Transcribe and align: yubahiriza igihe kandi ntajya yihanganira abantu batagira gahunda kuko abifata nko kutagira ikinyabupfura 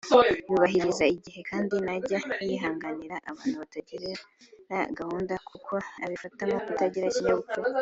yubahiriza 0.49 1.05
igihe 1.15 1.39
kandi 1.49 1.73
ntajya 1.83 2.19
yihanganira 2.47 3.15
abantu 3.29 3.55
batagira 3.63 4.09
gahunda 4.99 5.33
kuko 5.49 5.73
abifata 6.03 6.41
nko 6.47 6.59
kutagira 6.65 7.05
ikinyabupfura 7.07 7.69